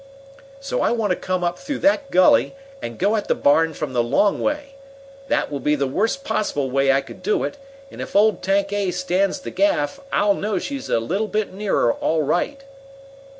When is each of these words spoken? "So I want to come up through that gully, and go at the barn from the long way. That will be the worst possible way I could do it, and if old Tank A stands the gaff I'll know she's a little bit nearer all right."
"So 0.59 0.81
I 0.81 0.89
want 0.89 1.11
to 1.11 1.15
come 1.15 1.43
up 1.43 1.59
through 1.59 1.77
that 1.85 2.09
gully, 2.09 2.55
and 2.81 2.97
go 2.97 3.15
at 3.15 3.27
the 3.27 3.35
barn 3.35 3.75
from 3.75 3.93
the 3.93 4.01
long 4.01 4.39
way. 4.41 4.73
That 5.27 5.51
will 5.51 5.59
be 5.59 5.75
the 5.75 5.85
worst 5.85 6.23
possible 6.23 6.71
way 6.71 6.91
I 6.91 7.01
could 7.01 7.21
do 7.21 7.43
it, 7.43 7.57
and 7.91 8.01
if 8.01 8.15
old 8.15 8.41
Tank 8.41 8.73
A 8.73 8.89
stands 8.89 9.41
the 9.41 9.51
gaff 9.51 9.99
I'll 10.11 10.33
know 10.33 10.57
she's 10.57 10.89
a 10.89 10.99
little 10.99 11.27
bit 11.27 11.53
nearer 11.53 11.93
all 11.93 12.23
right." 12.23 12.63